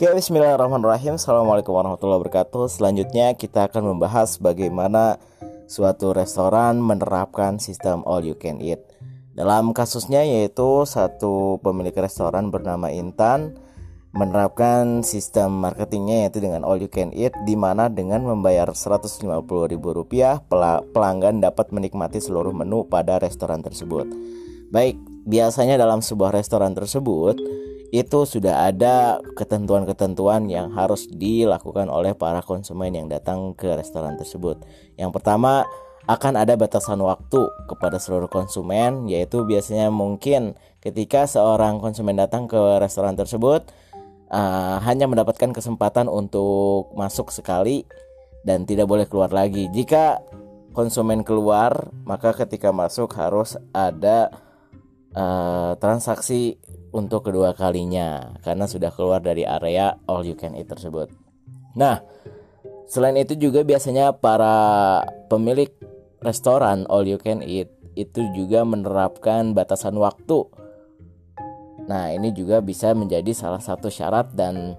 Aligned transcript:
Oke, 0.00 0.16
bismillahirrahmanirrahim. 0.16 1.20
Assalamualaikum 1.20 1.76
warahmatullahi 1.76 2.24
wabarakatuh. 2.24 2.72
Selanjutnya 2.72 3.36
kita 3.36 3.68
akan 3.68 3.84
membahas 3.92 4.40
bagaimana 4.40 5.20
suatu 5.68 6.16
restoran 6.16 6.80
menerapkan 6.80 7.60
sistem 7.60 8.00
all 8.08 8.24
you 8.24 8.32
can 8.32 8.64
eat. 8.64 8.80
Dalam 9.36 9.76
kasusnya 9.76 10.24
yaitu 10.24 10.88
satu 10.88 11.60
pemilik 11.60 11.92
restoran 11.92 12.48
bernama 12.48 12.88
Intan 12.88 13.60
menerapkan 14.16 15.04
sistem 15.04 15.60
marketingnya 15.60 16.24
yaitu 16.24 16.40
dengan 16.40 16.64
all 16.64 16.80
you 16.80 16.88
can 16.88 17.12
eat 17.12 17.36
di 17.44 17.52
mana 17.52 17.92
dengan 17.92 18.24
membayar 18.24 18.72
Rp150.000 18.72 20.48
pelanggan 20.96 21.44
dapat 21.44 21.76
menikmati 21.76 22.24
seluruh 22.24 22.56
menu 22.56 22.88
pada 22.88 23.20
restoran 23.20 23.60
tersebut. 23.60 24.08
Baik, 24.72 24.96
biasanya 25.28 25.76
dalam 25.76 26.00
sebuah 26.00 26.32
restoran 26.32 26.72
tersebut 26.72 27.59
itu 27.90 28.22
sudah 28.22 28.70
ada 28.70 29.18
ketentuan-ketentuan 29.34 30.46
yang 30.46 30.70
harus 30.74 31.10
dilakukan 31.10 31.90
oleh 31.90 32.14
para 32.14 32.38
konsumen 32.42 32.94
yang 32.94 33.06
datang 33.10 33.54
ke 33.58 33.66
restoran 33.74 34.14
tersebut. 34.14 34.62
Yang 34.94 35.10
pertama, 35.18 35.66
akan 36.06 36.38
ada 36.38 36.54
batasan 36.54 37.02
waktu 37.02 37.50
kepada 37.66 37.98
seluruh 37.98 38.30
konsumen, 38.30 39.10
yaitu 39.10 39.42
biasanya 39.42 39.90
mungkin 39.90 40.54
ketika 40.82 41.26
seorang 41.26 41.82
konsumen 41.82 42.18
datang 42.18 42.46
ke 42.46 42.58
restoran 42.82 43.14
tersebut 43.18 43.68
uh, 44.30 44.78
hanya 44.82 45.10
mendapatkan 45.10 45.50
kesempatan 45.50 46.06
untuk 46.06 46.94
masuk 46.94 47.34
sekali 47.34 47.84
dan 48.46 48.64
tidak 48.64 48.86
boleh 48.88 49.04
keluar 49.04 49.30
lagi. 49.34 49.68
Jika 49.70 50.22
konsumen 50.72 51.26
keluar, 51.26 51.90
maka 52.06 52.32
ketika 52.32 52.70
masuk 52.70 53.12
harus 53.18 53.58
ada 53.74 54.30
uh, 55.14 55.76
transaksi 55.76 56.56
untuk 56.90 57.30
kedua 57.30 57.54
kalinya 57.54 58.34
karena 58.42 58.66
sudah 58.66 58.90
keluar 58.90 59.22
dari 59.22 59.46
area 59.46 59.94
all 60.10 60.26
you 60.26 60.34
can 60.34 60.58
eat 60.58 60.66
tersebut. 60.66 61.10
Nah, 61.78 62.02
selain 62.90 63.14
itu 63.18 63.38
juga 63.38 63.62
biasanya 63.62 64.14
para 64.16 65.02
pemilik 65.30 65.70
restoran 66.20 66.84
all 66.90 67.06
you 67.06 67.18
can 67.18 67.40
eat 67.40 67.70
itu 67.94 68.22
juga 68.34 68.62
menerapkan 68.66 69.54
batasan 69.54 69.98
waktu. 69.98 70.46
Nah, 71.90 72.14
ini 72.14 72.30
juga 72.30 72.62
bisa 72.62 72.94
menjadi 72.94 73.34
salah 73.34 73.58
satu 73.58 73.90
syarat 73.90 74.30
dan 74.34 74.78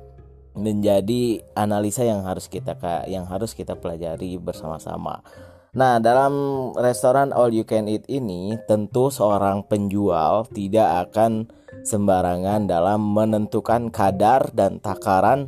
menjadi 0.51 1.43
analisa 1.55 2.03
yang 2.03 2.27
harus 2.27 2.51
kita 2.51 2.75
yang 3.07 3.23
harus 3.27 3.55
kita 3.55 3.75
pelajari 3.75 4.35
bersama-sama. 4.35 5.23
Nah, 5.71 6.03
dalam 6.03 6.35
restoran 6.75 7.31
all 7.31 7.55
you 7.55 7.63
can 7.63 7.87
eat 7.87 8.03
ini 8.11 8.59
tentu 8.67 9.07
seorang 9.07 9.63
penjual 9.63 10.43
tidak 10.51 11.07
akan 11.07 11.47
sembarangan 11.87 12.67
dalam 12.67 12.99
menentukan 13.15 13.87
kadar 13.87 14.51
dan 14.51 14.83
takaran 14.83 15.47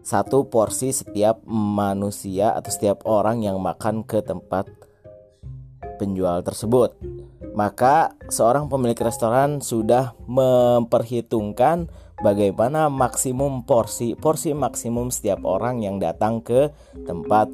satu 0.00 0.48
porsi 0.48 0.96
setiap 0.96 1.44
manusia 1.44 2.56
atau 2.56 2.72
setiap 2.72 3.04
orang 3.04 3.44
yang 3.44 3.60
makan 3.60 4.08
ke 4.08 4.24
tempat 4.24 4.72
penjual 6.00 6.40
tersebut. 6.40 6.96
Maka 7.52 8.16
seorang 8.32 8.72
pemilik 8.72 8.96
restoran 9.04 9.60
sudah 9.60 10.16
memperhitungkan 10.24 11.92
bagaimana 12.24 12.88
maksimum 12.88 13.68
porsi 13.68 14.16
porsi 14.16 14.56
maksimum 14.56 15.12
setiap 15.12 15.44
orang 15.44 15.84
yang 15.84 16.00
datang 16.00 16.40
ke 16.40 16.72
tempat 17.04 17.52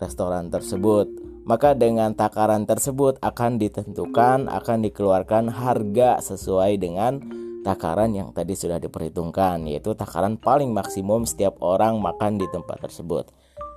restoran 0.00 0.48
tersebut 0.48 1.23
maka 1.44 1.76
dengan 1.76 2.16
takaran 2.16 2.64
tersebut 2.64 3.20
akan 3.20 3.60
ditentukan 3.60 4.48
akan 4.48 4.78
dikeluarkan 4.84 5.52
harga 5.52 6.20
sesuai 6.24 6.80
dengan 6.80 7.20
takaran 7.64 8.12
yang 8.12 8.32
tadi 8.32 8.56
sudah 8.56 8.80
diperhitungkan 8.80 9.64
yaitu 9.68 9.92
takaran 9.96 10.36
paling 10.36 10.72
maksimum 10.72 11.24
setiap 11.24 11.60
orang 11.60 12.00
makan 12.00 12.36
di 12.40 12.48
tempat 12.48 12.80
tersebut 12.84 13.28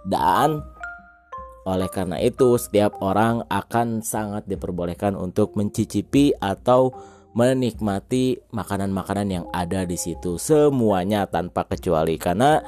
dan 0.07 0.63
oleh 1.67 1.91
karena 1.91 2.15
itu 2.23 2.55
setiap 2.55 2.95
orang 3.03 3.43
akan 3.51 3.99
sangat 3.99 4.47
diperbolehkan 4.47 5.19
untuk 5.19 5.59
mencicipi 5.59 6.31
atau 6.39 6.95
menikmati 7.35 8.39
makanan-makanan 8.55 9.27
yang 9.27 9.45
ada 9.51 9.83
di 9.83 9.99
situ 9.99 10.39
semuanya 10.39 11.27
tanpa 11.27 11.67
kecuali 11.67 12.15
karena 12.15 12.63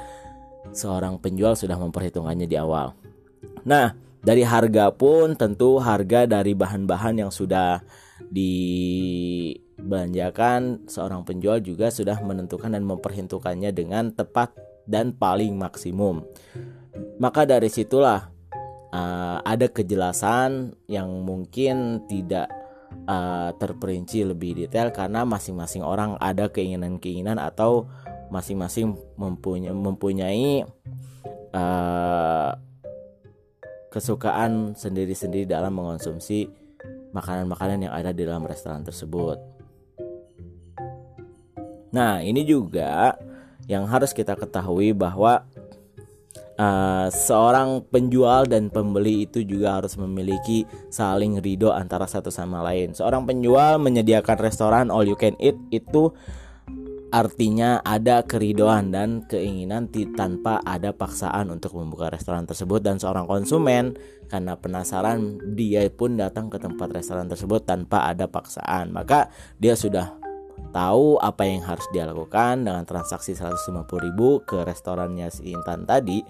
seorang 0.76 1.16
penjual 1.16 1.56
sudah 1.56 1.80
memperhitungannya 1.80 2.44
di 2.44 2.56
awal. 2.60 2.92
Nah, 3.64 4.09
dari 4.20 4.44
harga 4.44 4.92
pun 4.92 5.32
tentu 5.36 5.78
harga 5.80 6.26
dari 6.28 6.52
bahan-bahan 6.52 7.24
yang 7.24 7.32
sudah 7.32 7.80
dibelanjakan 8.28 10.84
seorang 10.84 11.24
penjual 11.24 11.56
juga 11.64 11.88
sudah 11.88 12.20
menentukan 12.20 12.76
dan 12.76 12.84
memperhitungkannya 12.84 13.72
dengan 13.72 14.12
tepat 14.12 14.52
dan 14.84 15.16
paling 15.16 15.56
maksimum. 15.56 16.28
Maka 17.16 17.48
dari 17.48 17.72
situlah 17.72 18.28
uh, 18.92 19.40
ada 19.40 19.72
kejelasan 19.72 20.76
yang 20.84 21.08
mungkin 21.24 22.04
tidak 22.04 22.52
uh, 23.08 23.56
terperinci 23.56 24.20
lebih 24.26 24.66
detail 24.66 24.90
karena 24.92 25.24
masing-masing 25.24 25.80
orang 25.80 26.20
ada 26.20 26.52
keinginan-keinginan 26.52 27.40
atau 27.40 27.88
masing-masing 28.30 28.94
mempunyai 29.18 29.74
mempunyai 29.74 30.62
uh, 31.54 32.39
kesukaan 33.90 34.78
sendiri-sendiri 34.78 35.50
dalam 35.50 35.74
mengonsumsi 35.74 36.46
makanan-makanan 37.10 37.90
yang 37.90 37.92
ada 37.92 38.14
di 38.14 38.22
dalam 38.22 38.46
restoran 38.46 38.86
tersebut. 38.86 39.38
Nah, 41.90 42.22
ini 42.22 42.46
juga 42.46 43.18
yang 43.66 43.86
harus 43.90 44.14
kita 44.14 44.38
ketahui 44.38 44.94
bahwa 44.94 45.42
uh, 46.54 47.06
seorang 47.10 47.82
penjual 47.90 48.46
dan 48.46 48.70
pembeli 48.70 49.26
itu 49.26 49.42
juga 49.42 49.82
harus 49.82 49.98
memiliki 49.98 50.68
saling 50.86 51.42
ridho 51.42 51.74
antara 51.74 52.06
satu 52.06 52.30
sama 52.30 52.62
lain. 52.62 52.94
Seorang 52.94 53.26
penjual 53.26 53.82
menyediakan 53.82 54.38
restoran 54.38 54.86
all 54.92 55.02
you 55.02 55.18
can 55.18 55.34
eat 55.42 55.58
itu 55.74 56.14
artinya 57.10 57.82
ada 57.82 58.22
keridoan 58.22 58.94
dan 58.94 59.26
keinginan 59.26 59.90
tanpa 60.14 60.62
ada 60.62 60.94
paksaan 60.94 61.50
untuk 61.50 61.74
membuka 61.74 62.10
restoran 62.10 62.46
tersebut 62.46 62.80
dan 62.80 63.02
seorang 63.02 63.26
konsumen. 63.26 63.98
Karena 64.30 64.54
penasaran 64.54 65.42
dia 65.58 65.90
pun 65.90 66.14
datang 66.14 66.46
ke 66.46 66.62
tempat 66.62 66.94
restoran 66.94 67.26
tersebut 67.26 67.66
tanpa 67.66 68.06
ada 68.06 68.30
paksaan. 68.30 68.94
Maka 68.94 69.26
dia 69.58 69.74
sudah 69.74 70.14
tahu 70.70 71.18
apa 71.18 71.42
yang 71.46 71.66
harus 71.66 71.84
dia 71.90 72.06
lakukan 72.06 72.62
dengan 72.62 72.86
transaksi 72.86 73.34
150.000 73.34 74.46
ke 74.46 74.58
restorannya 74.62 75.28
si 75.34 75.50
Intan 75.50 75.82
tadi 75.82 76.22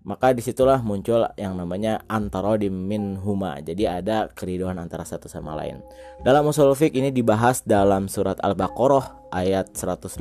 maka 0.00 0.32
di 0.32 0.40
situlah 0.40 0.80
muncul 0.80 1.28
yang 1.36 1.60
namanya 1.60 2.00
antara 2.08 2.56
min 2.56 3.20
huma. 3.20 3.60
Jadi 3.60 3.84
ada 3.84 4.32
keriduan 4.32 4.80
antara 4.80 5.04
satu 5.04 5.28
sama 5.28 5.52
lain. 5.52 5.84
Dalam 6.24 6.48
usul 6.48 6.72
fik 6.72 6.96
ini 6.96 7.12
dibahas 7.12 7.60
dalam 7.64 8.08
surat 8.08 8.40
al-baqarah 8.40 9.20
ayat 9.30 9.72
188 9.72 10.18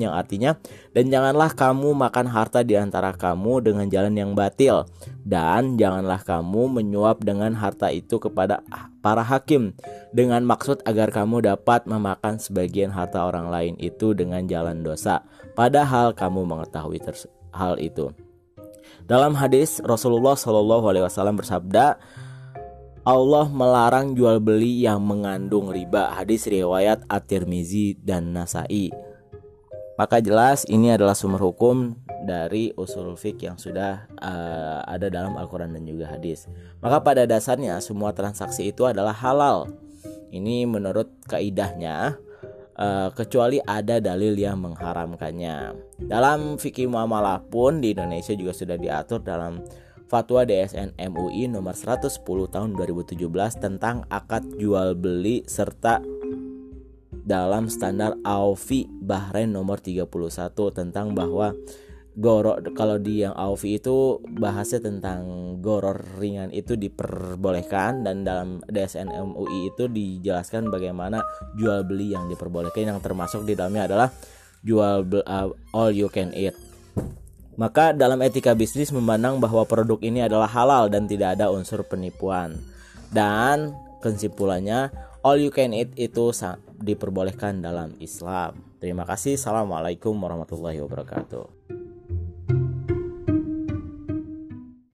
yang 0.00 0.14
artinya 0.16 0.56
dan 0.96 1.12
janganlah 1.12 1.52
kamu 1.52 1.92
makan 1.92 2.26
harta 2.30 2.64
di 2.64 2.74
antara 2.74 3.12
kamu 3.12 3.60
dengan 3.60 3.86
jalan 3.92 4.14
yang 4.16 4.32
batil 4.32 4.88
dan 5.22 5.76
janganlah 5.76 6.24
kamu 6.24 6.80
menyuap 6.80 7.20
dengan 7.20 7.52
harta 7.52 7.92
itu 7.92 8.16
kepada 8.16 8.64
para 9.04 9.20
hakim 9.20 9.76
dengan 10.10 10.42
maksud 10.48 10.80
agar 10.88 11.12
kamu 11.12 11.44
dapat 11.44 11.84
memakan 11.84 12.40
sebagian 12.40 12.90
harta 12.90 13.28
orang 13.28 13.52
lain 13.52 13.74
itu 13.76 14.16
dengan 14.16 14.48
jalan 14.48 14.80
dosa 14.80 15.20
padahal 15.52 16.16
kamu 16.16 16.48
mengetahui 16.48 17.04
hal 17.52 17.76
itu 17.76 18.10
dalam 19.04 19.36
hadis 19.36 19.84
Rasulullah 19.84 20.32
Shallallahu 20.32 20.88
Alaihi 20.88 21.04
Wasallam 21.04 21.36
bersabda, 21.36 22.00
Allah 23.04 23.46
melarang 23.52 24.16
jual 24.16 24.40
beli 24.40 24.80
yang 24.88 25.04
mengandung 25.04 25.68
riba. 25.68 26.16
Hadis 26.16 26.48
riwayat 26.48 27.04
At-Tirmizi 27.04 28.00
dan 28.00 28.32
Nasai. 28.32 28.88
Maka 29.94 30.18
jelas 30.18 30.64
ini 30.66 30.90
adalah 30.90 31.12
sumber 31.14 31.38
hukum 31.44 31.94
dari 32.24 32.72
usul 32.74 33.14
fik 33.14 33.44
yang 33.44 33.60
sudah 33.60 34.08
uh, 34.18 34.82
ada 34.88 35.12
dalam 35.12 35.36
Al-Quran 35.36 35.76
dan 35.76 35.84
juga 35.84 36.10
hadis. 36.10 36.48
Maka 36.80 37.04
pada 37.04 37.22
dasarnya 37.28 37.78
semua 37.84 38.10
transaksi 38.16 38.72
itu 38.72 38.88
adalah 38.88 39.12
halal. 39.12 39.70
Ini 40.34 40.66
menurut 40.66 41.12
kaidahnya 41.30 42.18
uh, 42.78 43.10
kecuali 43.14 43.58
ada 43.62 43.98
dalil 43.98 44.34
yang 44.34 44.60
mengharamkannya. 44.62 45.74
Dalam 46.04 46.58
fikih 46.58 46.90
muamalah 46.90 47.42
pun 47.46 47.82
di 47.82 47.94
Indonesia 47.94 48.34
juga 48.34 48.52
sudah 48.54 48.76
diatur 48.78 49.22
dalam 49.22 49.62
Fatwa 50.04 50.44
DSN 50.44 50.94
MUI 51.00 51.48
nomor 51.48 51.74
110 51.74 52.22
tahun 52.52 52.70
2017 52.76 53.18
tentang 53.58 54.04
akad 54.12 54.44
jual 54.60 54.94
beli 54.94 55.42
serta 55.48 55.98
dalam 57.24 57.72
standar 57.72 58.20
AUFI 58.20 58.84
Bahrain 59.00 59.48
nomor 59.48 59.80
31 59.80 60.04
tentang 60.76 61.16
bahwa 61.16 61.56
goror 62.14 62.62
kalau 62.78 63.02
di 63.02 63.26
yang 63.26 63.34
AUFI 63.34 63.82
itu 63.82 64.22
bahasnya 64.38 64.86
tentang 64.86 65.20
goror 65.58 65.98
ringan 66.22 66.54
itu 66.54 66.78
diperbolehkan 66.78 68.06
dan 68.06 68.22
dalam 68.22 68.62
DSN 68.70 69.10
MUI 69.10 69.74
itu 69.74 69.90
dijelaskan 69.90 70.70
bagaimana 70.70 71.26
jual 71.58 71.82
beli 71.82 72.14
yang 72.14 72.30
diperbolehkan 72.30 72.94
yang 72.94 73.00
termasuk 73.02 73.42
di 73.42 73.58
dalamnya 73.58 73.90
adalah 73.90 74.08
jual 74.62 75.02
uh, 75.26 75.50
all 75.74 75.90
you 75.90 76.06
can 76.06 76.30
eat. 76.38 76.54
Maka 77.54 77.94
dalam 77.94 78.18
etika 78.22 78.54
bisnis 78.54 78.90
memandang 78.90 79.38
bahwa 79.38 79.62
produk 79.62 79.98
ini 80.02 80.26
adalah 80.26 80.50
halal 80.50 80.90
dan 80.90 81.06
tidak 81.06 81.38
ada 81.38 81.54
unsur 81.54 81.86
penipuan. 81.86 82.58
Dan 83.14 83.78
kesimpulannya 84.02 84.90
all 85.22 85.38
you 85.38 85.54
can 85.54 85.70
eat 85.70 85.94
itu 85.94 86.34
diperbolehkan 86.82 87.62
dalam 87.62 87.94
Islam. 88.02 88.58
Terima 88.82 89.06
kasih. 89.06 89.38
Assalamualaikum 89.38 90.18
warahmatullahi 90.18 90.82
wabarakatuh. 90.82 91.73